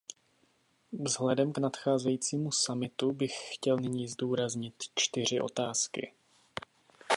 [0.93, 6.11] Vzhledem k nadcházejícímu summitu bych chtěl nyní zdůraznit čtyři otázky.